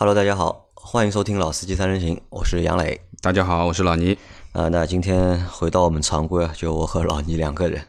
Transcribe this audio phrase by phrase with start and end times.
[0.00, 3.00] Hello，大家好，欢迎收听《老司机三人行》，我是杨磊。
[3.20, 4.16] 大家好，我是老倪。
[4.52, 7.84] 啊，那今天回到我们常规啊，就我和老倪两个人。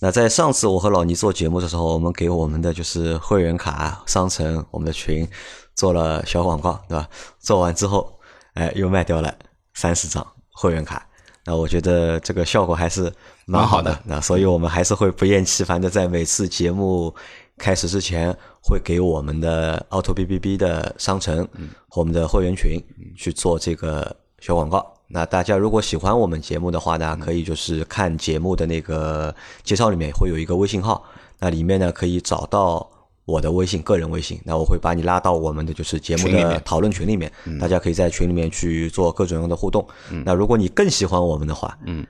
[0.00, 5.26] 那在上次我和老倪做节目的时候，我们给我们的就是会员卡商城、我们的群
[5.74, 7.08] 做了小广告，对吧？
[7.38, 8.20] 做完之后，
[8.52, 9.34] 哎，又卖掉了
[9.72, 11.06] 三十张会员卡。
[11.46, 13.10] 那我觉得这个效果还是
[13.46, 13.98] 蛮好的。
[14.04, 17.14] 那所以我们还是会不厌其烦的在每次节目
[17.60, 21.46] 开始之前，会给我们的 Auto B B B 的商城
[21.88, 22.80] 和我们的会员群
[23.14, 24.94] 去做这个小广告。
[25.06, 31.04] 那大家如果喜欢我们节目的话呢，可以就是看节目的那个介绍里面会有一个微信号，
[31.38, 32.88] 那里面呢可以找到
[33.26, 37.30] 我的微信个人微信，那我会把你拉到我们的就是节目的讨论群里面，
[37.60, 39.86] 大家可以在群里面去做各种各样的互动。
[40.24, 42.06] 那如果你更喜欢我们的话，嗯，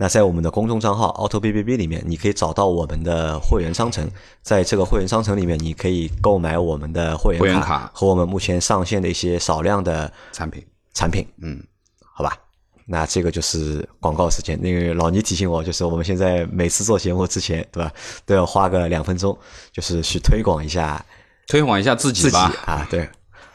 [0.00, 4.08] 那在我们的公众账号 Auto B B B 里面，你可以找到我们的会员商城，
[4.42, 11.26] 在这个会员商城里面，你可以购买我们的会员卡和我们目前上线的一些少量的产品，产品。
[11.42, 11.60] 嗯，
[12.14, 12.32] 好吧，
[12.86, 14.56] 那这个就是广告时间。
[14.62, 17.92] 那个老倪提醒我，就是我们现在每次做节目之前，对吧，
[18.24, 19.36] 都要花个两分钟，
[19.72, 21.04] 就是去推广一下
[21.48, 22.54] 推广一下自己自己吧。
[22.66, 23.08] 啊，对。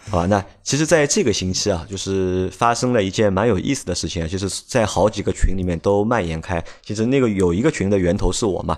[0.09, 6.63] 好吧，那其实，在这个星期啊，就是发生了一件蛮有意思的事情啊，就是在好几个群里面都蔓延开。
[6.83, 8.77] 其实那个有一个群的源头是我嘛，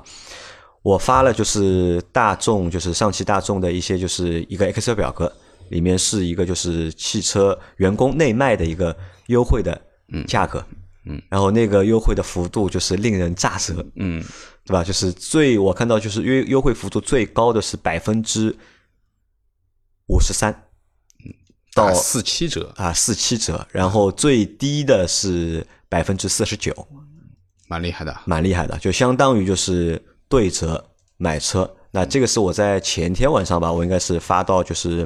[0.83, 5.31] 我发了就是大众，就是上汽大众的一些就是一个 Excel 表格，
[5.69, 8.95] 里面是一个就是汽车员工内卖的一个
[9.27, 9.81] 优惠的
[10.27, 10.63] 价格，
[11.05, 14.23] 嗯，然后那个优惠的幅度就是令人咋舌，嗯，
[14.63, 14.83] 对吧？
[14.83, 18.55] 就是最我看到就是优优惠幅度最高的是百分之
[20.07, 20.64] 五十三，
[21.75, 26.73] 到四七折，啊四七折，然后最低的是百分之四十九，
[27.67, 28.15] 蛮厉害的。
[28.25, 30.83] 蛮厉害的，就相当于就是对折
[31.17, 31.69] 买车。
[31.91, 35.05] 那这个是我在前天晚上吧，我应该是发到就是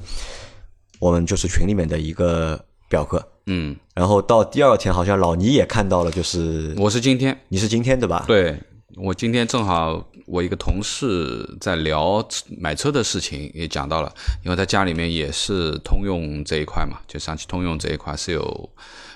[1.00, 8.24] 我们就是群里面的一个表格，嗯，然后到第二天好像老倪也看到了，就是我是今天，你是今天对吧？
[8.28, 8.60] 对
[8.96, 12.24] 我今天正好我一个同事在聊
[12.60, 14.14] 买车的事情，也讲到了，
[14.44, 18.70] 因为他家里面也是通用这一块嘛，就上汽通用这一块是有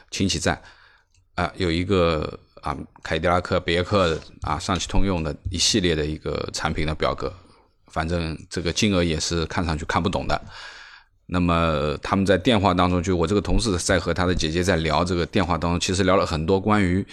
[0.09, 0.59] 亲戚在，
[1.35, 7.31] 啊、有一个啊凯迪拉克、别克啊上汽通用的一系列的一个产品的表格，
[7.87, 10.41] 反正这个金额也是看上去看不懂的。
[11.27, 17.05] 那么他们在电话当中，就我这个同事在和他的姐姐在聊这个电话当中，其实聊了很多关于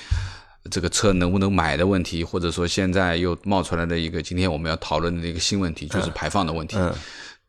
[0.68, 6.76] 这个车能不能买的问题，或者说现在又冒出来的一个今天我们要讨论的一个新问题，就是排放的问题。
[6.76, 6.92] 嗯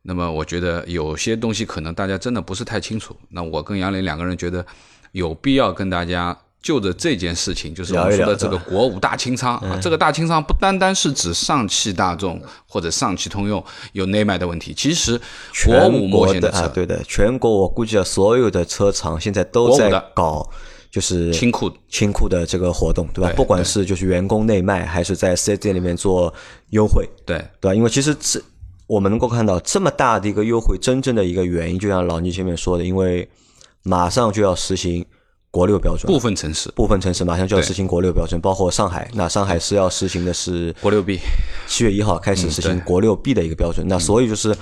[0.04, 3.16] 那么我觉得有些东西可能大家真的不是太清楚。
[3.30, 4.66] 那我跟杨磊两个人觉得
[5.12, 15.22] 有必要跟大家就着这件事情，就是我们说的这个国五大清仓啊，这个大清仓不单单是指上汽大众或者上汽通用有内卖的问题，其实
[15.68, 20.50] 国五模国的车、对的，全国我估计啊，所有的车厂现在都在搞
[20.92, 23.30] 就是清库清库的这个活动，对吧？
[23.30, 26.32] 对不管是就是员工内卖，还是在四 S 店里面做
[26.72, 27.38] 优惠，对。
[27.62, 27.74] 对吧？
[27.74, 28.42] 因为其实这
[28.88, 33.28] 我们能够看到这么大的一个优惠，真正的一个原因，就像老倪前面说的，因为
[33.84, 35.06] 马上就要实行
[35.50, 36.70] 国六标准，部分城市。
[36.72, 39.10] 部分城市马上就要实行国六标准，包括上海。
[39.14, 41.20] 那上海是要实行的是国六 B
[41.68, 43.88] 七月一号开始实行国六 B 的一个标准。
[43.88, 44.54] 那所以就是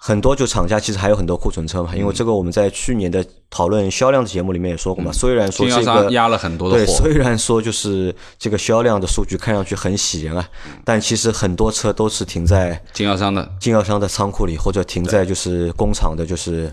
[0.00, 5.10] 很多就厂家其实还有很多库存车嘛，因为这个我们在去年的讨论销量的节目里面也说过嘛。
[5.12, 10.48] 虽然说经销这个商压了很多的对，货，虽然说就是这个销量的数据看上去很喜人啊，
[10.84, 16.72] 但其实很多车都是停在经销商的经销商的仓库里，或者停在就是工厂的，就是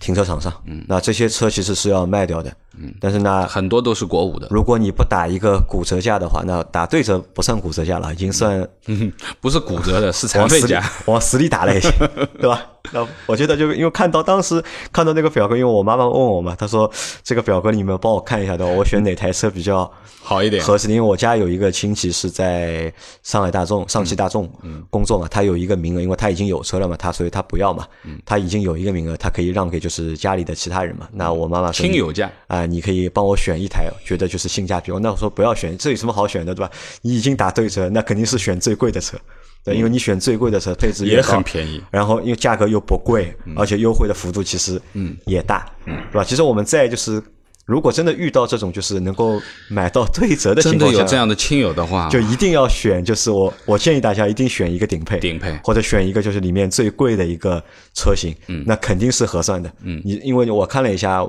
[0.00, 0.52] 停车场上。
[0.66, 2.52] 嗯，那这些车其实是要卖掉的。
[2.78, 8.66] 嗯，但是呢，很多都是国五的，如果你不打一个骨折价的话，那打对折不算骨折价了，已经算
[9.40, 10.82] 不是骨折的，是残废价。
[11.06, 11.90] 往死里打了已经，
[12.38, 12.66] 对吧？
[12.92, 14.62] 那我觉得就因为看到当时
[14.92, 16.90] 看到那个表格，因为我妈妈问我嘛，她说
[17.22, 19.90] 这个表格你们帮我看一下的，我选哪台车比较
[20.22, 20.88] 好一点，合适？
[20.90, 22.92] 因为我家有一个亲戚是在
[23.22, 24.46] 上海大众、上汽大众
[24.90, 27.86] 工作嘛，他有一个名额，因为他已经有车了嘛，他所以他不要嘛，
[28.26, 31.08] 他已经有一个名额，他可以让给就是家里的其他人嘛。
[31.10, 32.30] 那我妈妈说亲友价
[32.64, 34.90] 啊、你可以帮我选一台，觉得就是性价比。
[35.00, 36.70] 那我说不要选，这有什么好选的，对吧？
[37.02, 39.16] 你已经打对折，那肯定是选最贵的车，
[39.64, 41.82] 对，因为你选最贵的车，配置越也很便宜。
[41.90, 46.24] 然后因为价格又不贵，而且优惠的幅度其实嗯也大，嗯，对吧？
[46.24, 47.22] 其实我们在就是
[47.66, 57.62] 如果真的遇到这种就是能够买到对折的情真的况下，有这样的亲友的话，就一定要选，就是我我建议大家一定选一个顶配，顶配或者选一个就是里面最贵的一个
[57.94, 61.26] 车型，嗯，那肯定是合算的，嗯，你因为我看了一下，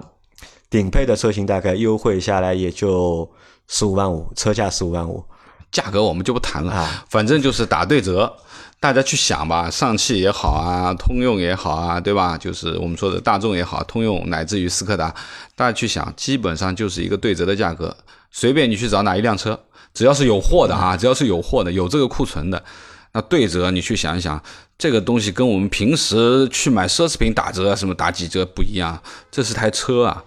[0.70, 3.30] 顶配的车型大概优惠下来也就
[3.68, 5.24] 十五万五，车价十五万五，
[5.72, 8.36] 价格我们就不谈了，啊反正就是打对折。
[8.78, 12.38] 大家去想吧，上汽也好啊，通用也好啊，对吧？
[12.38, 15.16] 就是我们说的大众也好，通用乃至于斯柯达，
[15.56, 17.96] 大家去想，基本上就是一个对折的价格。
[18.30, 19.60] 随便你去找哪一辆车，
[19.94, 22.64] 只要是有货的啊，只要是有货的，有这个库存的，
[23.14, 24.40] 那对折你去想一想，
[24.78, 29.02] 这个东西跟我们平时去买奢侈品打折什么打几折不一样，
[29.32, 30.24] 这是台车啊，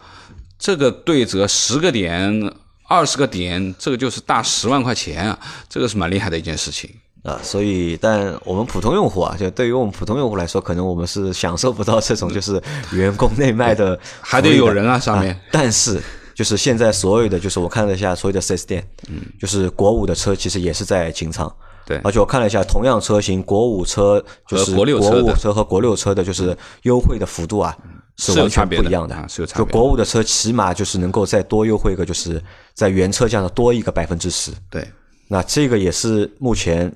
[0.58, 2.52] 这个对折十个点、
[2.88, 5.38] 二十个点，这个就是大十万块钱啊，
[5.68, 6.90] 这个是蛮厉害的一件事情。
[7.24, 12.62] 啊，所以，但我们普通用户啊，就对于我们普通用户来说，可能我们是享受不到这种 就是
[12.92, 15.38] 员工内卖的，还得有人啊上面。
[15.50, 16.00] 但是，
[16.34, 21.52] 就是现在所有的，就是我看了一下所有的四 S 店，嗯，就是国五的车其实也是在清仓。
[21.88, 25.00] 对，而且我看了一下，同样车型，国五车就是国六
[25.36, 27.74] 车和国六车的，就是优惠的幅度啊，
[28.18, 29.14] 是完全不一样的。
[29.26, 29.64] 是有差别。
[29.64, 32.42] 就国五的车起码就是能够再多优惠个，就是
[32.74, 34.52] 在原车价上多一个百分之十。
[34.68, 34.86] 对，
[35.28, 36.94] 那这个也是目前。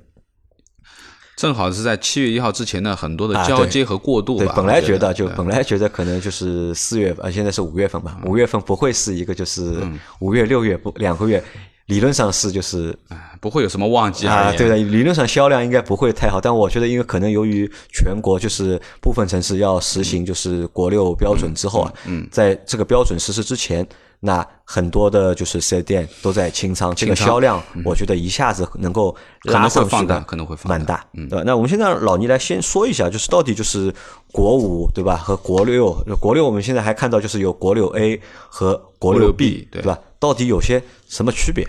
[1.34, 4.52] 正好是在七月一号之前呢很多的交接和过渡吧。
[4.54, 8.20] 本来觉得就本来觉得可能就是四月份，现在是五月份吧。
[8.26, 9.74] 五月份不会是一个就是
[10.20, 11.42] 五月六月不两个月，
[11.86, 12.96] 理论上是就是
[13.40, 14.52] 不会有什么旺季啊。
[14.52, 21.92] 对的，理论上销量应该不会太好，但我觉得因为可能由于全国就是部分城市要实行就是国六标准之后啊，
[22.30, 23.86] 在这个标准实施之前。
[24.24, 31.42] 那很多的就是四 S 店都在清仓，这个销量我觉得一下子能够拉上去的可能会蛮大，对吧？
[31.44, 33.92] 那我们现在老倪来先说一下，就是到底就是
[34.30, 39.98] 国五对吧和国六，国六我们现在还看到就是有国六 A 和国六 B 对吧？
[40.20, 41.66] 到底有些什么区别？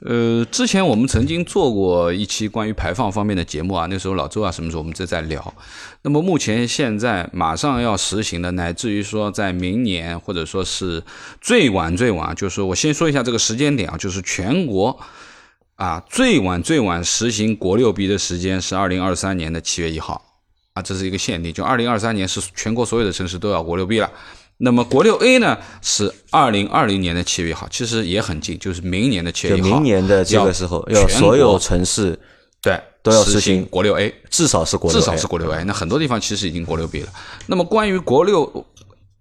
[0.00, 5.52] 呃，之前我们曾经做过一期关于排放方面的节目啊，那时候老周啊什么时候我们这在聊。
[6.02, 11.02] 那么目前现在马上要实行的，乃至于说在明年或者说是
[11.40, 14.96] 最晚最晚，就是我先说一下这个时间点啊，就是全国
[15.74, 20.22] 啊最晚最晚实行国六 B 的时间是二零二三年的七月一号
[20.74, 24.08] 啊，这是一个限定，就二零二三年是全国所有的城市都要国六 B 了。
[24.60, 29.68] 那么国六 A 呢是二零二零年的七月一号，其实也很近，就是明年的七月一号。
[29.68, 32.18] 明年的这个时候，要所有城市
[32.60, 35.62] 对都要实行国六 A，至少是国至少是国六 A。
[35.62, 37.08] 那很多地方其实已经国六 B 了。
[37.46, 38.66] 那么关于国六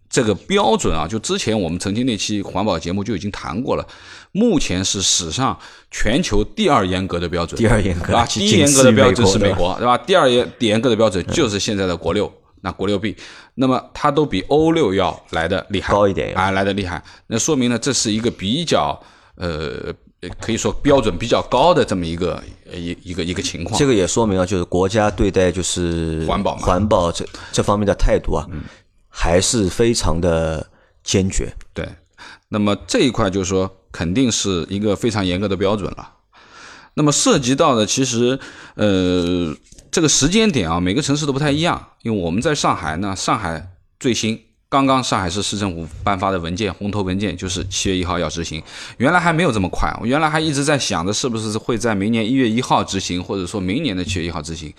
[0.10, 3.88] 这个标准啊，就之前我们曾经那期环保节目就已经谈过了。
[4.32, 5.56] 目前是史上
[5.92, 9.96] 全球第二严格的标准，第二严格啊，第一严格的标准是美国，对吧？
[10.00, 12.32] 第二严严格的标准就是现在的国六。
[12.62, 13.16] 那国六 B，
[13.56, 17.04] 那么它都比欧六要来的厉害高一点啊，来的厉害。
[17.28, 19.00] 那说明呢，这是一个比较
[19.36, 19.94] 呃，
[20.42, 22.44] 可以说标准比较高的这么一个
[22.74, 23.78] 一一个一个情况。
[23.78, 28.48] 这个也说明啊，就是国家对待就是环保环保这这方面的态度啊，
[29.08, 30.68] 还是非常的
[31.04, 31.54] 坚决。
[31.74, 31.88] 对，
[32.50, 36.14] 那么这一块就是说，肯定是一个非常严格的标准了。
[36.96, 38.40] 那么涉及到的其实
[38.74, 39.56] 呃。
[39.92, 41.88] 这个时间点啊，每个城市都不太一样。
[42.04, 43.70] 因为我们在上海呢，上海
[44.00, 44.40] 最新
[44.70, 48.62] 刚刚上海市市政府颁发的文件，红头文件就是七月一号要执行。
[48.98, 54.74] 原来还没有这么快，我原来还一直在想着是不是会在明年一月一号执行，或者说明年的七月一号执行。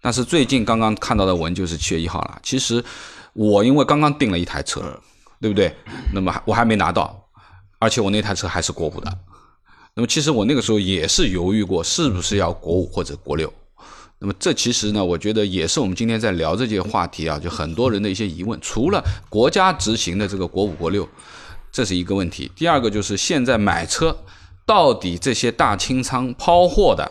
[0.00, 2.38] 但是最近刚刚看到的文就是七月一号了。
[2.42, 2.82] 其实
[3.32, 5.00] 我因为刚刚订了一台车，
[5.40, 5.74] 对不对？
[6.12, 7.28] 那么我还没拿到，
[7.78, 9.18] 而且我那台车还是国五的。
[9.94, 13.52] 那么其实我那个时候也是犹豫过，是不是要国五或者国六。
[14.22, 18.58] 那么这其实呢，我觉得也是我们今天在聊这些话题啊，就很多人的一些疑问。
[18.60, 21.08] 除了国家执行的这个国五、国六，
[21.72, 22.52] 这是一个问题。
[22.54, 24.14] 第二个就是现在买车，
[24.66, 27.10] 到底这些大清仓抛货的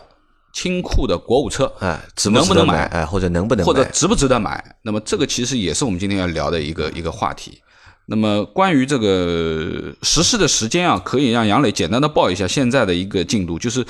[0.52, 2.00] 清库的国五车，哎，
[2.32, 2.84] 能不能买？
[2.84, 3.66] 哎，或者能不能？
[3.66, 4.76] 或者值不值得买？
[4.82, 7.60] 那么这个其实也是我们今天要聊的一个一个话题。
[8.06, 13.84] 那么关于这个实施的时间啊，可以让杨磊简单的报一下现在的一个进度，就是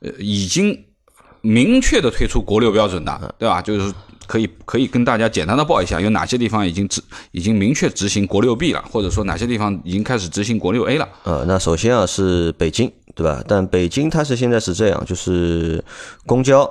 [0.00, 0.76] 呃已经。
[1.44, 3.60] 明确的推出国六标准的，对吧？
[3.60, 3.92] 就是
[4.26, 11.06] 可以可以跟大家简单的报一下，有哪些地方已经执已经明确执行国六 B 了，或者说哪些地方已经开始执行国六 A 了。
[11.24, 13.44] 呃，那首先啊是北京，对吧？
[13.46, 15.84] 但北京它是现在是这样，就是
[16.24, 16.66] 公交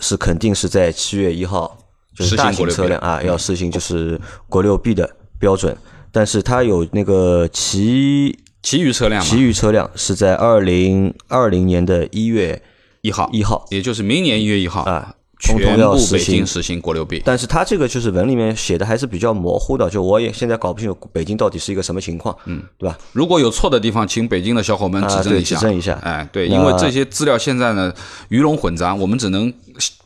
[0.00, 1.78] 是肯定是在七月一号，
[2.14, 5.08] 就是大型车辆啊要实行就是国六 B 的
[5.38, 5.74] 标准，
[6.12, 12.62] 但是它有那个其其余车辆，其余车辆是在二零二零年的一月。
[13.08, 17.22] 一号，一号，也就是明年一月一号啊，全部北京实行国六 B。
[17.24, 22.98] 但是它这个就是文里面写的还是比较模糊的，就我也现在搞不清楚北京到底是一个什么情况，嗯，对吧？
[23.12, 25.98] 如果有错的地方，请北京的小伙伴指正一下，指正一下。
[26.02, 27.92] 哎，对，因为这些资料现在呢
[28.28, 29.52] 鱼龙混杂，我们只能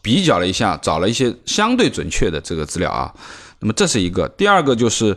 [0.01, 3.13] 比较了一下，找了一些相对准确的这个资料啊。
[3.61, 5.17] 那么这是一个，第二个就是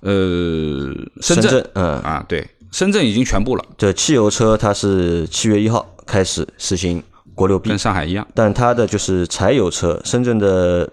[0.00, 3.64] 呃，深圳，嗯啊，对，深圳已经全部了。
[3.76, 7.02] 这汽油车它是七月一号开始实行。
[7.36, 8.26] 国六 B，跟上海一样。
[8.34, 10.90] 但它的就是柴油车，深圳的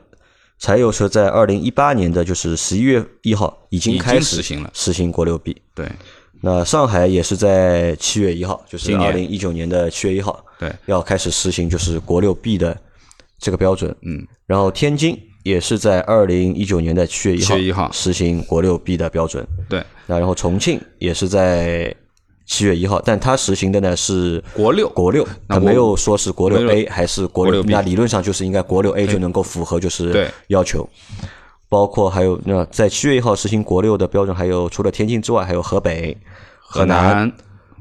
[0.59, 5.59] 柴油车在二零一八年的就是十一月一号已经开始实行了，实行国六 B。
[5.73, 5.89] 对，
[6.41, 12.77] 那上海也是在七月一号，就是二零一九年的七月一号，对，要开始实行就是国六 B 的
[13.39, 13.95] 这个标准。
[14.01, 19.45] 嗯，然后天津也是在二零一九年的七月一7月1号实行国六 B 的标准。
[19.67, 21.93] 对，那然后重庆也是在
[22.45, 24.89] 七月一号，但它实行的呢是国六。
[24.89, 30.29] 国六，它没有说是国六 A 还是国国六 B 那理论上就是应该国六 A 就能够符合就是对。
[30.47, 30.87] 要求。
[31.69, 36.15] 包括还有那在七月一号实行国六的标准，还有除了天津之外，还有河北、
[36.59, 37.15] 河南。
[37.15, 37.33] 南、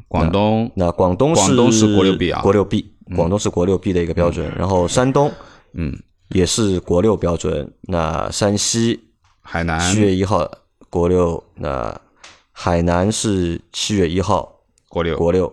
[0.09, 4.51] 广东，那广东广东是国六 B 啊国六 B，广东是国六 B 的一个标准。
[4.57, 5.31] 然后山东
[5.75, 5.95] 嗯，
[6.31, 7.71] 也是国六标准。
[7.83, 8.99] 那山西
[9.43, 9.79] 海南。
[9.81, 10.51] 七月一号
[10.89, 11.95] 国六，那
[12.65, 15.53] 海南是七月一号国六，国六，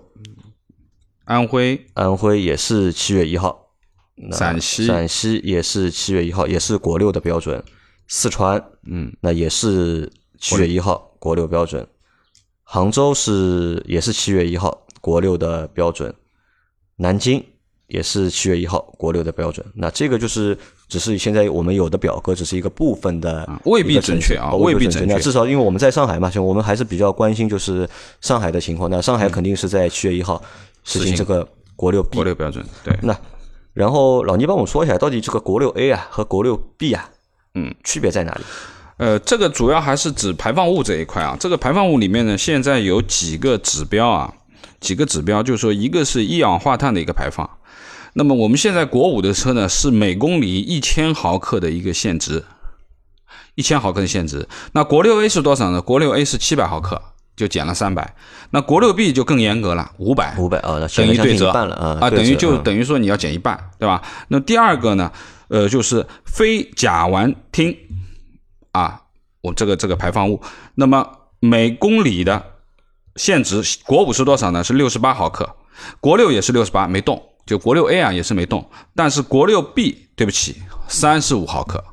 [1.26, 3.72] 安徽、安徽也是七月一号。
[4.14, 7.64] 那陕西陕西也是七月一号，也是国六的标准。
[8.08, 11.88] 四川嗯，那也是七月一号国六标准。
[12.62, 16.14] 杭州是也是七月一号国六的标准。
[16.98, 17.44] 南京
[17.88, 19.66] 也是七月一号国六的标准。
[19.74, 20.56] 那这个就是
[20.90, 27.88] 只是现在我们有的表格，只是一个部分的啊未必准确啊哦未必准确那至少因为我们在上海嘛，就我们还是比较关心就是
[28.20, 28.90] 上海的情况。
[28.90, 30.42] 那上海肯定是在七月一号
[30.84, 33.16] 实实行行这个国六 B 国六标准，对，那
[33.74, 37.10] 然后老倪帮我说一下，到底这个国六 A 啊和国六 B 啊，
[37.54, 38.42] 嗯，区别在哪里？
[38.98, 41.38] 呃，这个主要还是指排放物这一块啊。
[41.40, 44.34] 这个排放物里面呢，现在有几个指标啊，
[44.82, 47.50] 几个指标，就是说一个是一氧化碳的一个排放。
[48.20, 52.44] 那么我们现在国五的车呢，是每公里一千毫克的一个限值，
[53.56, 54.46] 一千毫克的限值。
[54.74, 55.82] 那国六 A 是多少呢？
[55.82, 57.02] 国六 A 是七百毫克，
[57.38, 58.14] 就减了三百。
[58.50, 60.36] 那国六 B 就更严格了，五百。
[60.38, 64.04] 五百啊，那等于对折啊啊，等于就嗯等于说你要减一半，对吧？
[64.28, 65.10] 那第二个呢，
[65.48, 67.74] 呃，就是非甲烷烃
[68.74, 69.04] 啊，
[69.40, 70.42] 我这个这个排放物，
[70.76, 71.10] 那么
[71.40, 72.44] 每公里的
[73.16, 74.62] 限值，国五是多少呢？
[74.62, 75.56] 是六十八毫克，
[76.02, 78.64] 国六也是六十八，没动，就国六 A 啊也是没动，
[78.94, 81.84] 但是国六 B 对不起，三十五毫克，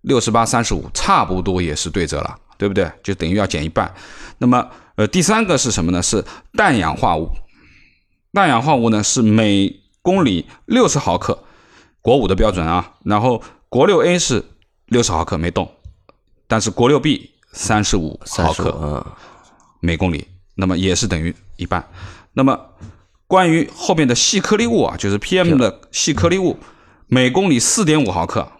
[0.00, 2.90] 六十八三十五，差不多也是对折了，对不对？
[3.00, 3.94] 就等于要减一半。
[4.38, 6.02] 那么呃，第三个是什么呢？
[6.02, 6.24] 是
[6.54, 7.30] 氮氧化物。
[8.32, 9.72] 氮氧化物呢是每
[10.02, 11.44] 公里六十毫克，
[12.00, 12.94] 国五的标准啊。
[13.04, 14.44] 然后国六 A 是
[14.86, 15.70] 六十毫克没动，
[16.48, 19.16] 但是国六 B 三十五毫克啊，
[19.78, 21.88] 每公里，那么也是等于一半。
[22.32, 22.58] 那么
[23.32, 26.58] 关于后面的细颗粒物啊，就是 PM 的细颗粒物，
[27.06, 28.52] 每公里四点五毫克，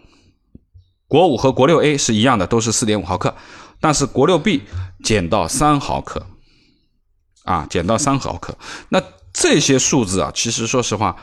[1.07, 3.35] 国五和国六 A 是一样的，都是四点五毫克，
[3.79, 4.63] 但是国六 B
[5.03, 6.25] 减到三毫克，
[7.43, 8.57] 啊，减到三毫克。
[8.89, 8.99] 那
[9.31, 11.17] 这些数字啊，其实说实话，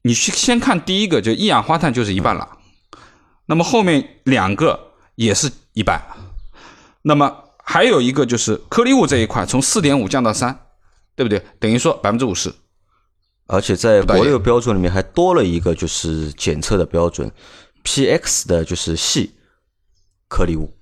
[0.00, 2.48] 你去先看第一个，就一氧化碳就是一半了，
[3.44, 6.02] 那么后面两个也是一半，
[7.02, 10.63] 那么还有一个就是颗粒物这一块，从四点五降到三，
[11.16, 11.42] 对不对？
[11.58, 12.52] 等于说百分之五十。
[13.46, 17.30] 而且在国六标准里面还多了一个就是检测的标准
[17.84, 19.34] ，PX 的就是细
[20.28, 20.74] 颗粒物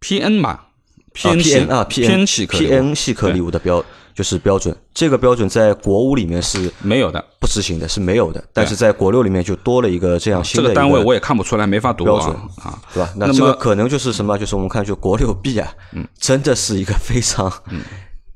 [0.00, 0.66] PN 嘛啊
[1.14, 4.74] ，PN 啊，PN 啊偏细颗粒物 PN 细颗粒物的标就是标准。
[4.94, 8.42] 这个标准在国五里面是没有的，不执行的，是没有的。
[8.52, 12.82] 但是在国六里面就多了一个这样新的一这个单位我也看不出来，没法读标准啊啊。
[12.94, 13.12] 对吧？
[13.16, 14.38] 那这个可能就是什么？
[14.38, 17.52] 就是我们看，就国六 B 啊，嗯真的是一个非常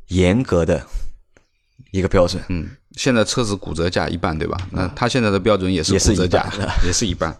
[0.08, 0.84] 严格的
[1.90, 2.42] 一个标准。
[2.48, 4.56] 嗯，现在车子骨折价一半，对吧？
[4.72, 6.50] 那它现在的标准也是骨折价
[6.86, 7.36] 也是一半。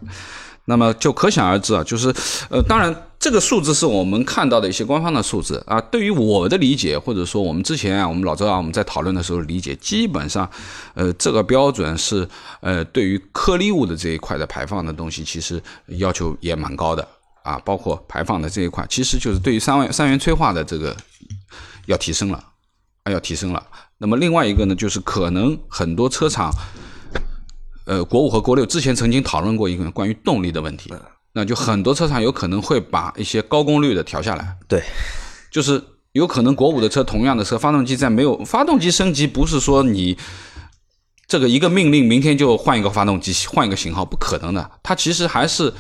[0.66, 2.14] 那么就可想而知啊，就是
[2.48, 5.80] 呃，当然这个数字是我们看到的一些官方的数字啊。
[5.80, 10.48] 对于我的理解，或者说我们之前啊，我们老周啊，我们在讨论的时候理解，基本上
[10.94, 12.28] 呃，这个标准是
[12.60, 15.60] 呃，对于颗粒物的这一块的排放的东西，其实
[15.98, 17.08] 要求也蛮高的
[17.42, 20.94] 啊，包括排放的这一块，其实就是对于三元三元催化的这个
[21.86, 22.44] 要提升了。
[23.04, 23.66] 啊，要提升了。
[23.98, 26.52] 那么另外一个呢，就是可能很多车厂，
[27.86, 30.92] 呃，国五和国六之前曾经讨论过一个关于动力的问题，
[31.32, 34.82] 那就很多车厂有可能会把一些高功率的调下来，对，
[35.50, 40.16] 就是有可能国五的车同样的车，发动机在没有发动机升级，不是说你
[41.26, 45.72] 这个一个命令明天就换一个发动机，换一个型号，不可能的，它其实还是。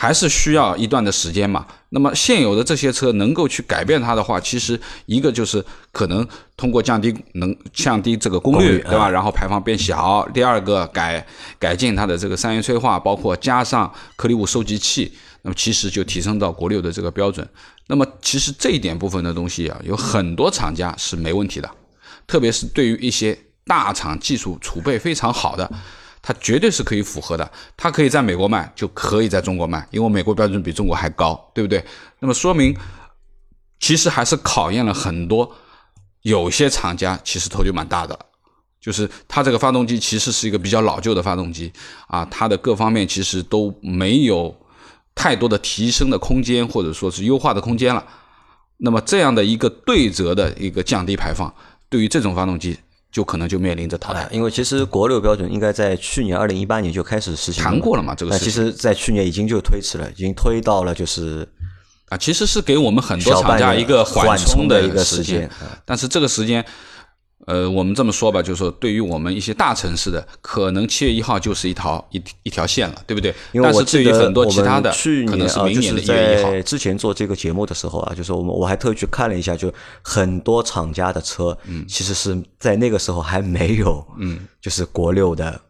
[0.00, 1.66] 还是需要一段的时间嘛。
[1.90, 6.26] 那么现有的这些车能够去改变它的话，其实一个就是可能
[6.56, 9.10] 通过降低能降低这个功率，对吧？
[9.10, 10.26] 然后排放变小。
[10.32, 11.26] 第二个改
[11.58, 17.46] 改进它的这个三元催化，包括加上颗粒物收集器，那么其实就提升到国六的这个标准。
[17.88, 21.70] 那么其实这一点部分的东西啊，有很多厂家是没问题的，
[22.26, 25.70] 特别是对于一些大厂技术储备非常好的。
[26.22, 27.50] 它绝对是可以符合的。
[27.76, 31.84] 它可以在美国卖，就可以在中国卖，因为美国标准比中国还高，对不对？
[32.18, 32.76] 那么说明，
[33.78, 35.50] 其实还是考验了很多，
[36.22, 38.20] 有些厂家其实头就蛮大的了，
[38.80, 41.72] 就是它这个发动机其实是一个比较老旧的发动机
[42.08, 44.54] 啊，它的各方面其实都没有
[45.14, 48.06] 太多的提升的空间，或者说是优化的空间了。
[48.82, 51.52] 那么这样的一个对折的一个降低排放，
[51.88, 52.78] 对于这种发动机。
[53.10, 58.14] 就可能就面临着淘汰，因为其实国六标准应该在去年二零一八年就开始实行，谈过了嘛？
[58.14, 61.48] 这个那其实，在去年已经就推迟了，已经推到了就是
[62.08, 65.50] 啊，其实是给我们很多厂家一个缓冲的一个时间，
[65.84, 66.64] 但是这个时间。
[67.46, 73.34] 呃，我们这么说吧，就是说，对于我们一些大城市的，可能七月一号就是一条一一条线了，对不对？
[73.52, 85.60] 因为我对于很多其他的，去年啊，就是在之前做这个节目的时候啊，就是我们我还特意去看了一下，就很多厂家的车，嗯，其实是在那个时候还没有，嗯，就是国六的。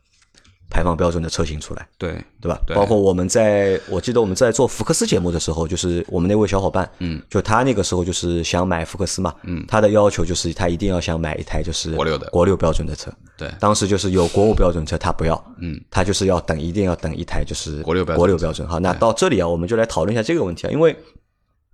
[0.70, 2.58] 排放标准的车型出来，对对吧？
[2.68, 12.30] 包括我们在，我记得我们在做福克斯节目的时候，就是我们那位小伙伴，嗯，就他那个时候就是想买福克斯嘛，嗯，他的要求就是他一定要想买一台就是国六的。
[12.30, 18.66] 国六标准的车，对，当时就是有国五标准车他不要，嗯，他就是要等，一定要等一台就是国六国六标准。
[18.68, 20.96] 好，那到这里啊，我们就来讨论一下这个问题啊，因为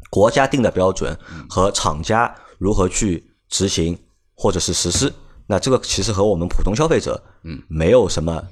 [0.08, 1.14] 国家定的标准
[1.50, 3.98] 和厂家如何去执行
[4.34, 5.12] 或者是实施，
[5.46, 8.42] 那这个其实和我们普通消费者，嗯，没有什么。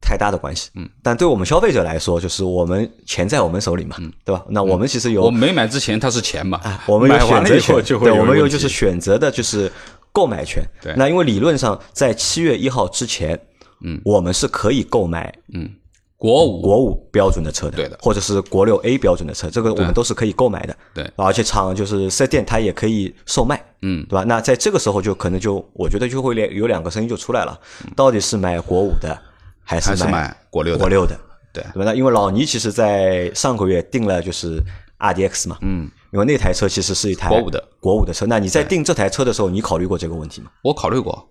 [0.00, 4.44] 太大的关系，嗯，但对我们消费者来说，就是我们钱在我们手里嘛，对吧？
[4.48, 9.70] 那我们其实有，我没买之前它是钱嘛，啊我们有选择权，对，我们有就是选择的就是
[10.12, 10.62] 购买权。
[10.80, 13.40] 对，那因为理论上在七月一号之前，
[13.82, 15.68] 嗯，我们是可以购买，嗯，
[16.16, 16.60] 国五。
[16.60, 24.24] 国五标准的车的，对的，或者是国六 A 标准的车，这个我们都是可以购买的，对，而且厂就是四 S 店它也可以售卖，嗯，对吧？
[24.24, 27.58] 那在这个时候就可能就我觉得就会两有两个声音就出来了，
[27.96, 29.18] 到底是买国五的。
[29.66, 31.18] 还是买国六国六的，
[31.52, 31.84] 对对吧？
[31.84, 34.62] 那因为老倪其实，在上个月订了就是
[34.98, 38.24] R D X 嘛，嗯，因为那台车其实是一台国五的国五的车。
[38.26, 40.50] 那你在订这台车的时候，你考虑过这个问题吗？
[40.62, 41.30] 我考虑过，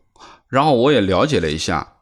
[0.49, 1.93] 然后我也了解了一下。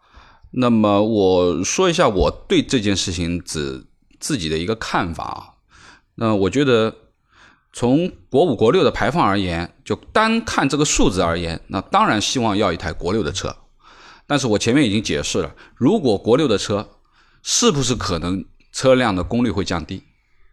[0.55, 3.87] 那么我说一下我对这件事情自
[4.19, 5.39] 自己的一个看法啊。
[6.15, 6.95] 那我觉得
[7.71, 13.55] 从国五国六的排放而言，就单看这个数字而言，那当然希望要一台国六的车。
[14.25, 16.87] 但是我前面已经解释了，如果国六的车
[17.41, 20.01] 是不是可能车辆的功率会降低？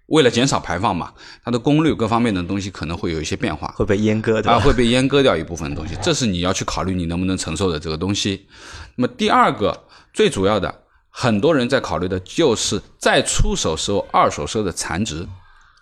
[0.07, 1.13] 为了减少排放嘛，
[1.45, 8.49] 它的功率各方面的东西可能会有一些变化，会被阉割的啊，会被阉割掉一部分东西，这是你要去考虑你能不能承受的这个东西。
[8.97, 15.25] 那么第二个最主要的，很多人在考虑的就是在出手时候二手车的残值，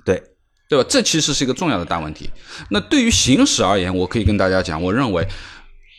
[0.05, 0.22] 对
[0.68, 0.87] 对吧？
[0.87, 2.29] 这其实是一个重要的大问题。
[2.68, 5.27] 那对于行驶而言，我可以跟大家讲，我认为。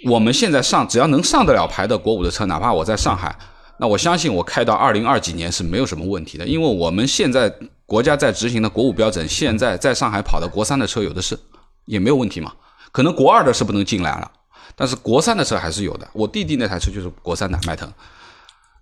[0.05, 3.37] 我们现在上只要能上得了牌的国五的车，哪怕我在上海，
[3.79, 7.53] 那我相信我开到二零二几年是没有什么问题的，因为我们现在
[7.85, 11.37] 国家在执行的国五标准，现在在上海跑的国三的车有的是，
[11.85, 12.53] 也没有问题嘛。
[12.91, 14.31] 可能国二的是不能进来了，
[14.75, 16.07] 但是国三的车还是有的。
[16.13, 17.91] 我弟弟那台车就是国三的迈腾，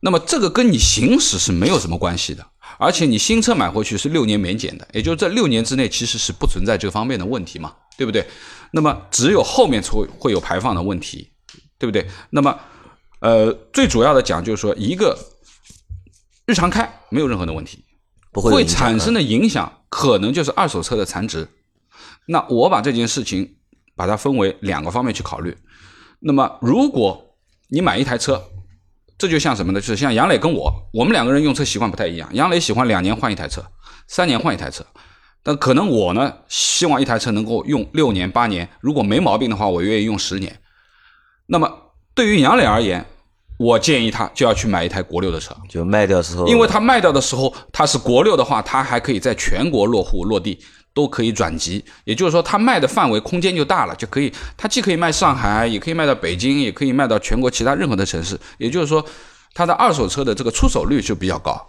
[0.01, 2.45] 那么这个跟你行驶是没有什么关系的，
[2.77, 8.25] 而且你新车买回去是六年免检的，也就是这六年之内其实是不存在这方面的问题嘛，对不对？
[8.71, 11.31] 那么只有后面才会会有排放的问题，
[11.77, 12.07] 对不对？
[12.29, 12.59] 那么，
[13.21, 15.17] 呃，最主要的讲就是说，一个
[16.45, 17.83] 日常开没有任何的问题，
[18.31, 21.47] 不会产生的影响可能就是二手车的残值。
[22.27, 23.55] 那我把这件事情
[23.95, 25.57] 把它分为两个方面去考虑。
[26.19, 27.35] 那么，如果
[27.69, 28.43] 你买一台车，
[29.17, 29.79] 这就像什么呢？
[29.79, 32.29] 就是像杨磊跟我，我们两个人用车习惯不太一样。
[32.33, 33.63] 杨磊喜欢两年换一台车，
[34.07, 34.85] 三年换一台车。
[35.47, 40.59] 那可能我呢，希望一台车能够用六年八年，如果没毛病的话，我愿意用十年。
[41.45, 41.71] 那么
[42.13, 43.05] 对于杨磊而言，
[43.57, 50.59] 我建议他就要去买一台国六的车，就卖掉之后，因为他卖掉的时候他是国六的话，他还可以在全国落户落地，
[50.93, 59.01] 都可以转籍，也就是说他卖的范围空间就大了，就可以，他既可以卖上海，也可以卖到北京，也可以卖到全国其他任何的城市，也就是说
[59.53, 61.66] 他的二手车的这个出手率就比较高。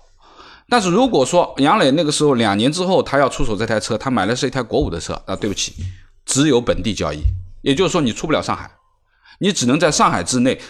[0.70, 5.72] 但是如果说杨磊那个时候两年之后他要出手这台车，他买的是一台国五的车，那对不起，
[6.26, 7.22] 只有本地交易，
[7.62, 8.70] 也就是说你出不了上海，
[9.40, 10.60] 你只能在上海之内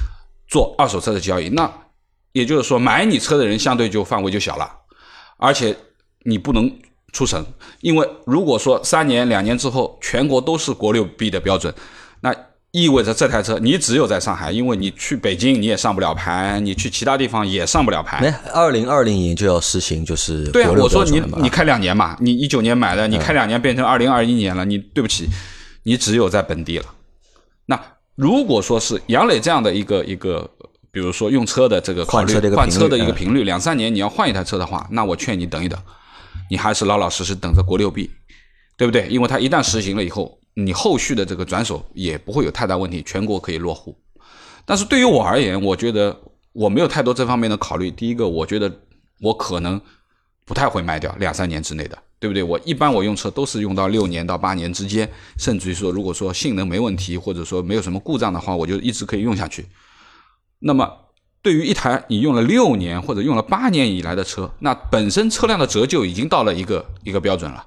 [0.46, 1.48] 做二手车的交易。
[1.48, 1.70] 那
[2.32, 4.70] 也就是说买你车的人相对就范围就小了，
[5.36, 5.76] 而且
[6.22, 6.72] 你不能
[7.12, 7.44] 出省，
[7.80, 11.74] 因为如果说三年两年之后全国都是国六 B 的标准，
[12.72, 18.20] 意味着这台车你只有在上海，因为你去北京你也上不了牌，你去其他地方也上不了牌。
[18.20, 25.28] 那二零二零年就要实行，就是对啊，我说你你开两年嘛，你一九年买的，你开两年变成二零二一年了，你对不起，
[25.84, 26.84] 你只有在本地了。
[27.66, 27.80] 那
[28.14, 30.50] 如果说是杨磊这样的一个一个
[30.90, 35.78] 比如说用车的这个考虑换车的一个换车的一个频率，两三年你要换一台车的话，那我劝你等一等，
[36.50, 38.10] 你还是老老实实等着国六 B，
[38.76, 39.06] 对不对？
[39.08, 43.96] 因为它一旦实行了以后，你后续的这个转手也不会有太大问题，全国可以落户。
[44.64, 46.20] 但是对于我而言，我觉得
[46.52, 47.92] 我没有太多这方面的考虑。
[47.92, 48.80] 第一个，我觉得
[49.20, 49.80] 我可能
[50.44, 52.42] 不太会卖掉两三年之内的，对不对？
[52.42, 59.64] 我一般我用车都是用到六年到八年之间，甚至于说，如果说性能没问题，或者说没有什么故障的话，我就一直可以用下去。
[60.58, 60.90] 那么，
[61.40, 67.64] 对于一台你用了六年或者用了八年以来的车，那本身车辆的折旧已经到了一个一个标准了，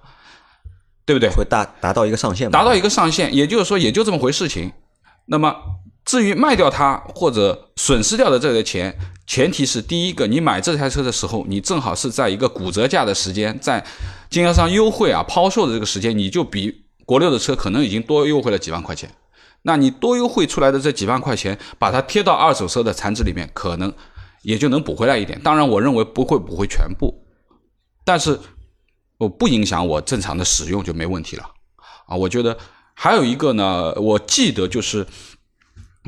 [1.06, 1.30] 对不对？
[1.30, 4.72] 会达达到一个上限，达到一个上限，也就是说，也就这么回事情。
[5.26, 5.56] 那么，
[6.06, 13.86] 至于卖掉它或者损失掉的这个钱，前提是第一个，你买这台车的时候，你正好是在一个骨折价的时间，在
[14.30, 19.10] 经销商优惠啊抛售的这个时间，你就比国六的车可能已经多优惠了几万块钱。
[19.64, 23.94] 那你多优惠出来的这几万块钱，把它贴到二手车的残值里面，可能
[24.42, 25.40] 也就能补回来一点。
[25.44, 27.14] 当然，我认为不会补回全部，
[28.04, 28.40] 但是
[29.22, 31.44] 我不影响我正常的使用就没问题了
[32.08, 32.16] 啊。
[32.16, 32.58] 我觉得
[32.96, 35.06] 还有一个呢，我记得就是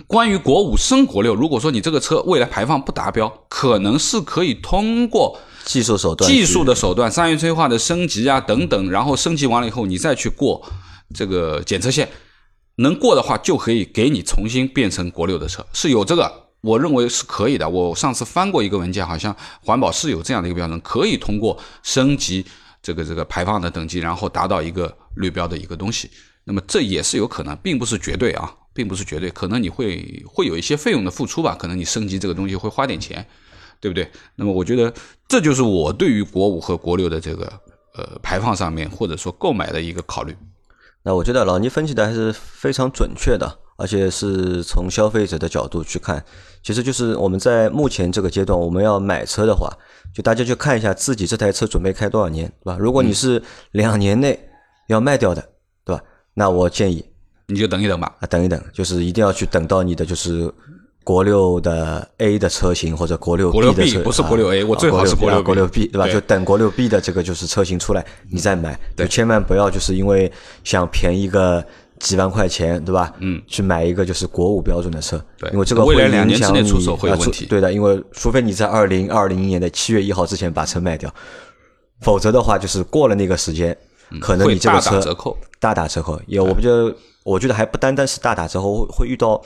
[0.07, 10.65] 关于国五升国六，如果说你这个车未来排放不达标，可能是可以通过技术手段技术的手段、商业催化的升级啊等等，然后升级完了以后，你再去过
[11.13, 12.09] 这个检测线，
[12.77, 17.69] 能过的话就可以给你重新变成国六的车，是有这个，我认为是可以的。
[17.69, 22.43] 我上次翻过一个文件，好像环保是有这样的一个标准，可以通过升级
[22.83, 26.11] 这个这个排放的等级，然后达到一个绿标的一个东西。
[26.43, 33.25] 那么这也是有可能，并不是绝对啊，并不是绝对，可能你会会有一些费用的付出吧，可能你升级这个东西会花点钱。
[33.81, 34.09] 对不对？
[34.37, 34.93] 那么我觉得
[35.27, 37.51] 这就是我对于国五和国六的这个
[37.95, 40.33] 呃排放上面或者说购买的一个考虑。
[41.03, 46.23] 那我觉得老倪分析的还是非常准确的，而且是从消费者的角度去看。
[46.61, 49.69] 其实就是我们在目前这个阶段，我们要买车的话，
[50.13, 52.77] 就大家去看一下自己这台车准备开多少年，对吧？
[52.79, 54.47] 如果你是两年内
[54.87, 55.41] 要卖掉的，
[55.83, 56.01] 对吧？
[56.33, 57.05] 那我建议
[57.47, 58.15] 你就等一等吧。
[58.21, 60.49] 啊，等一等，就是一定要去等到你的就是
[61.03, 66.07] 国六的 A 的车型或者国六国六 B 的车，不是国六 A，啊我最好是国国六 B 国六 B 对吧？
[66.07, 70.31] 就等国六 B 的这个就是车型出来，你再买，就千万不要就是因为
[70.63, 71.63] 想便宜个
[71.99, 73.13] 几万块钱，对吧？
[73.19, 75.49] 嗯，去买一个就是国五标准的车，对。
[75.51, 77.45] 因为这个会影响你出手会有啊出问题。
[77.45, 81.13] 对的，因为除非你在二零二零年的七月一号之前把车卖掉，
[82.01, 83.77] 否则的话就是过了那个时间，
[84.21, 85.37] 可能你这个车打折扣。
[85.59, 89.41] 大打折扣，也我不觉得，我觉得还不单单是大打折扣，会会遇到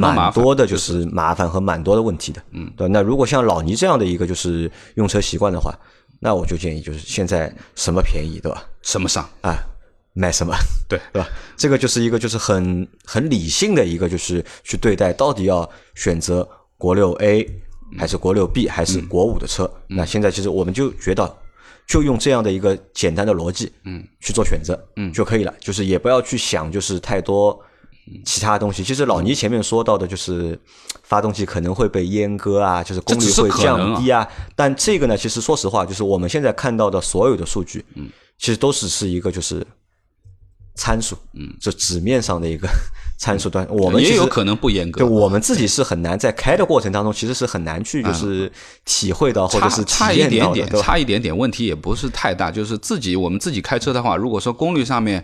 [0.00, 2.42] 蛮多的就是麻烦和蛮多的问题的。
[2.52, 2.88] 嗯，对。
[2.88, 5.74] 那如果像老倪这样的一个就是用车习惯的话，
[6.20, 8.64] 那我就建议就是现在什么便宜，对吧？
[8.82, 9.28] 什么上？
[9.40, 9.56] 啊，
[10.14, 10.54] 买什么，
[10.88, 11.28] 对对吧？
[11.56, 17.46] 这个就是一个就是很很理性的一个就是去对待，到底要选择国六 A
[17.98, 19.70] 还是国六 B 还是国五的车？
[19.88, 21.36] 那现在其实我们就觉得。
[21.84, 25.52] 就用这样的一个简单的逻辑，嗯，去做选择，嗯，就可以了。
[25.58, 27.60] 就是也不要去想，就是太多
[28.24, 28.82] 其他东西。
[28.82, 30.58] 其实老倪前面说到的，就是
[31.02, 34.26] 发动机可能会被阉割啊，就是功率会降低啊。
[34.56, 39.66] 但这个呢，其实说实话，就是我们现在看到的所有的数据，嗯，其实都只是一个就是
[40.74, 42.68] 参数，嗯，就纸面上的一个
[43.22, 43.64] 参数端。
[43.70, 48.50] 我们也有可能不严对格，我们自己是很难在开的过程当中，其实是很难去就是
[48.84, 52.50] 体会到或者是差一点点，差一点点，问题也不是太大。
[52.50, 55.22] 就是自己我们自己开车的话，如果说功率上面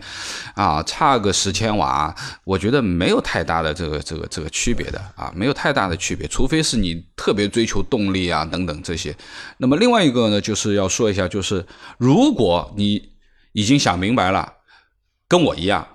[0.55, 9.13] 啊差个十千瓦，我觉得没有太大的这个这个这个区别的啊，没有太大的区别，除非是你特别追求动力啊等等这些。
[9.57, 11.65] 那么另外一个呢，就是要说一下，就是
[11.97, 13.09] 如果你
[13.51, 14.53] 已经想明白了，
[15.27, 15.85] 跟我一样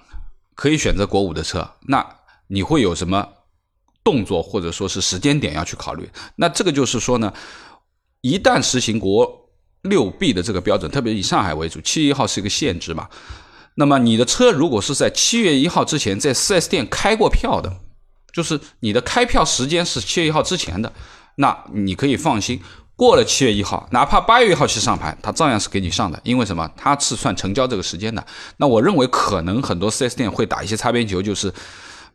[0.54, 2.06] 可以选择国五的车，那
[2.46, 3.26] 你会有什么
[4.02, 6.08] 动作或者说是时间点要去考虑？
[6.36, 7.32] 那这个就是说呢，
[8.20, 9.50] 一旦实行国
[9.82, 13.08] 六 B 的这个标准，特别以上海为主，七月一号是一个限制嘛。
[13.74, 17.80] 那么你的车如果是在七月一号之前在 4S 店开过票的，
[18.32, 20.92] 就是你的开票时间是七月一号之前的，
[21.36, 22.62] 那你可以放心。
[22.96, 26.70] 过了七月一号，哪怕八月一号去上牌，他照样是给你上的，因为什么？
[26.76, 28.24] 他是算成交这个时间的。
[28.58, 31.52] 那我认为可能很多 4S 店会打一些擦边球，就是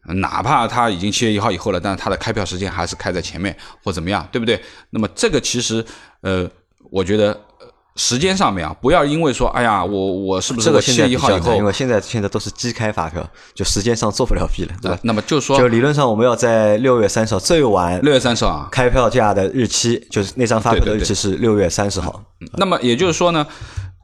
[0.06, 4.62] 哪怕他已经七月一号以后了，但是他的开票时间还是开在前面或怎么样，对不对？
[4.92, 5.86] 那么这个其实
[6.22, 6.50] 呃，
[6.90, 7.38] 我觉得
[8.00, 13.22] 时间上面啊，不要因为说，哎呀，我我是不是七这个现在比月一号以后较因为现在现在都是机开发票，
[13.54, 14.98] 就时间上做不了弊了，对吧？
[15.04, 22.24] 那么就是说就理论上我们要在六月三十号最晚六月三十号啊，开票价的日期，就是那张发票的日期是六月三十号。
[22.54, 23.46] 那么也就是说呢，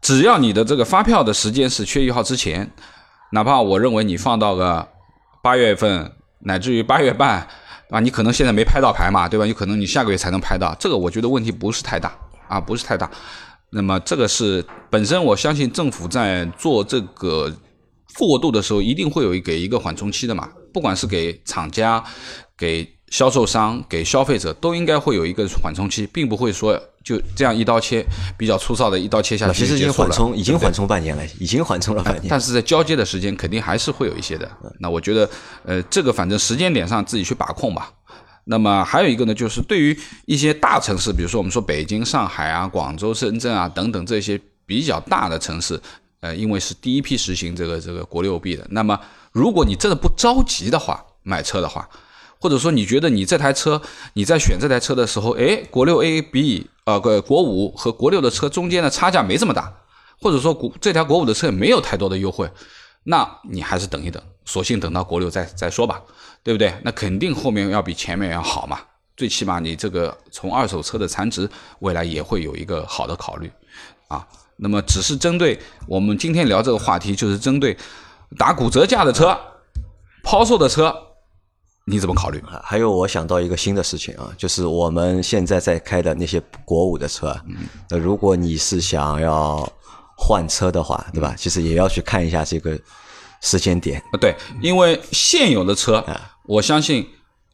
[0.02, 2.70] 只要你的这个发票的时间是七月一号之前，
[3.32, 4.86] 哪怕我认为你放到个
[5.42, 7.48] 八月份乃至于八月半，
[7.92, 9.46] 啊，你可能现在没拍到牌嘛，对吧？
[9.46, 12.14] 有可能你下个月才能拍到，这个我觉得问题不是太大
[12.50, 13.10] 啊，不是太大。
[13.72, 17.52] 那么这个是本身我相信政府在做这个
[18.18, 22.04] 过渡的时候，一定会有一给一个缓冲期的嘛，不管是给厂家、
[22.58, 28.06] 给销售商、给消费者，都应该会有一个缓冲期，并不会说就这样一刀切，
[28.38, 29.60] 比较粗糙的一刀切下去。
[29.60, 32.28] 其实已经缓冲，已经缓冲半年了，已经缓冲了半年。
[32.30, 34.50] 但是在交接的时间肯定还是会有一些的。
[34.80, 35.30] 那我觉得，
[35.66, 37.92] 呃，这个反正时间点上自己去把控吧。
[38.46, 45.80] 那么还有一个呢，就是对于一些大城市，比如说我们说北京、上海啊、广州、深圳啊等等这些比较大的城市，
[46.20, 49.00] 呃，因为是第一批实行这个这个国六 B 的，那么
[49.32, 51.90] 如果你真的不着急的话，买车的话，
[52.40, 53.82] 或者说你觉得你这台车
[54.14, 59.74] 你在选这台车的时候，哎，国六 A 比呃国国五和国六的车中间的差价没这么大，
[60.22, 62.48] 或者说国这条国五的车也没有太多的优惠，
[63.06, 66.00] 那你还是等一等，索性等到国六再再说吧。
[66.46, 66.72] 对不对？
[66.84, 68.80] 那肯定后面要比前面要好嘛。
[69.18, 73.52] 最起码你这个从二手车的残值，未来也会有一个好的考虑
[74.10, 74.24] 啊。
[74.58, 77.76] 那么只是针对我们今天聊这个话题，就是针对
[78.38, 79.36] 打骨折价的车、
[80.22, 80.96] 抛售的车，
[81.86, 82.40] 你怎么考虑？
[82.62, 87.36] 还有我想到一个新的事情啊，就是我们现在在开的那些国五的车，
[87.90, 89.68] 那如果你是想要
[90.16, 91.34] 换车的话，对吧？
[91.36, 92.80] 其实也要去看一下这个
[93.42, 94.20] 时间点啊。
[94.22, 96.06] 对，因为现有的车。
[96.48, 97.08] 我相信，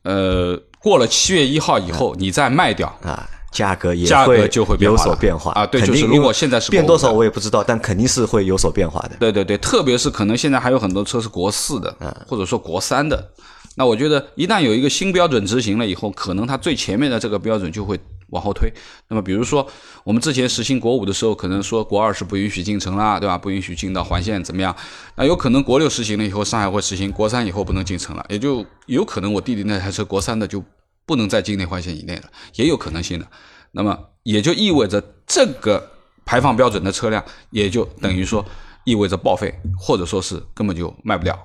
[0.04, 5.66] 呃，过了七月一号以后，你再卖掉啊，价格也价格就会有所变化啊。
[5.66, 9.12] 对，就是如果现在是变多少我也不知道，但肯定是会有所变化的。
[9.20, 11.96] 对对对，特别是可能现在还有很多车是国四的，
[12.28, 13.32] 或者说国三的。
[13.76, 17.98] 那我觉得，一旦有一个新标准执行了以后，可能它最前面的这个标准就会
[18.32, 18.74] 往后推。
[19.08, 19.66] 那么，比如说
[20.04, 23.38] 我们之前实行国五的时候，可能说国二是不允许进城啦，对吧？
[23.38, 24.76] 不允许进到环线怎么样？
[25.16, 30.64] 那有可能国六实行了以后，上海会实行国三以后不能进城了，也就有可能我弟弟那台车国三的就
[31.06, 32.24] 不能在境内环线以内了，
[32.56, 33.28] 也有可能性的。
[33.72, 35.92] 那么也就意味着这个
[36.26, 38.46] 排放标准的车辆，也就等于说
[38.84, 41.38] 意味着报废，或者说是根本就卖不了。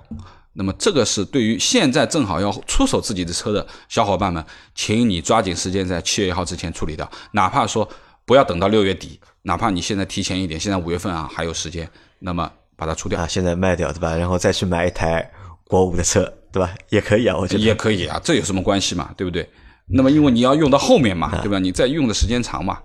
[0.59, 7.89] 那么这个是对于现在正好要出手自己的车的小伙伴们，请你抓紧时间在七月一号之前处理掉，哪怕说
[8.25, 11.89] 不要等到六月底，哪怕你现在提前一点，现在五月份啊还有时间，
[12.21, 14.17] 那么把它出掉啊，现在卖掉对吧？
[14.17, 15.31] 然后再去买一台
[15.65, 16.75] 国五的车对吧？
[16.89, 19.13] 也可以啊，我觉得也可以啊，这有什么关系嘛？
[19.17, 19.49] 对不对？
[19.89, 21.59] 那么因为你要用到后面嘛，对吧？
[21.59, 22.79] 你再用的时间长嘛。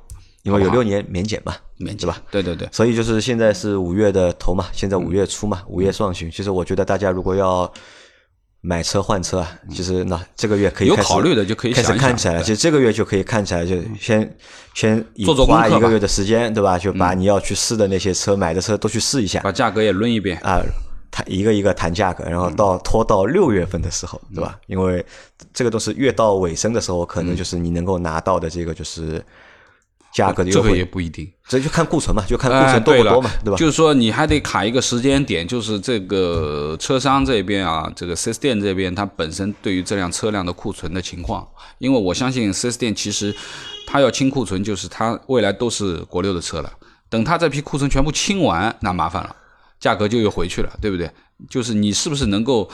[0.43, 2.17] 因为有六年免检嘛，免对吧？
[2.31, 6.31] 对对对，所以就是现在是五月的头嘛，现在五月初嘛，五月上旬。
[6.31, 7.71] 其实我觉得大家如果要
[8.61, 12.41] 买车换车啊，其实那这个月可以有考虑的就可以开始看起来了。
[12.41, 14.35] 其实这个月就可以看起来，就先
[14.73, 16.75] 先做做花一个月的时间，对吧？
[16.77, 20.59] 就把你要去试的那些车、买的车都去试一下，把价格也论一遍啊，
[21.11, 24.57] 谈一个一个谈价格，然后到拖到六月份的时候，对吧？
[24.65, 25.05] 因为
[25.53, 29.23] 这个都是越到尾声的时候，可能就是你能够拿到的这个就是。
[30.13, 33.57] 价格的这个也不一定，这就看库存嘛，就看库存多不多嘛，对吧？
[33.57, 41.47] 就是说你还得卡一个时间点，就是这个车商这边啊，这个四 S 店这边，它本身对于这辆车辆的库存的情况，
[41.77, 43.33] 因为我相信四 S 店其实
[43.87, 46.71] 它要清库存，就是它未来都是国六的车了。
[47.09, 49.35] 等它这批库存全部清完，那麻烦了，
[49.79, 51.09] 价格就又回去了，对不对？
[51.49, 52.69] 就是你是不是能够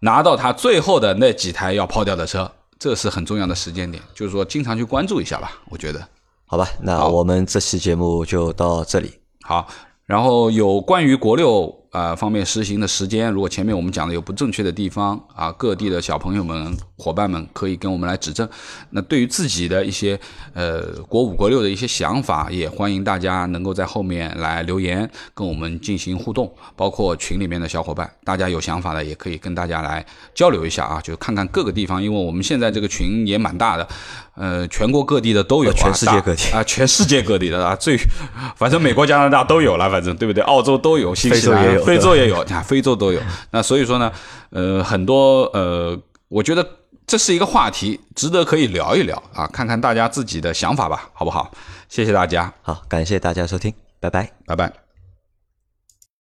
[0.00, 6.08] 拿到它最后的那几台要抛掉的车，这是很重要的时间点，就是说经常去关注一下吧，我觉得。
[6.50, 9.12] 好吧，那我们这期节目就到这里。
[9.42, 9.68] 好，
[10.06, 18.48] 然后有关于国六啊方面实行的时间，如果前面我们讲的有不正确的地方啊，各地的小朋友们、伙伴们可以跟我们来指正。
[18.90, 20.18] 那对于自己的一些
[20.52, 33.88] 呃国五、国六的一些想法，也欢迎大家能够在后面来留言跟我们进行互动，包括群里面的小伙伴，大家有想法的也可以跟大家来交流一下啊，就看看各个地方，因为我们现在这个群也蛮大的。
[34.40, 37.98] 呃，全国各地的都有，全世界各地啊，全世界各地的啊，最
[38.54, 40.40] 反正美国、加拿大都有了，反正对不对？
[40.44, 43.20] 澳洲都有，新西兰、非洲也有，你看非洲都有。
[43.50, 44.12] 那所以说呢，
[44.50, 46.66] 呃，很多呃，我觉得
[47.06, 51.50] 这是一个话题，值得可以聊一聊啊，看看大家自己的想法吧，好不好？
[51.88, 54.87] 谢谢大家，好，感谢大家收听，拜拜，拜拜。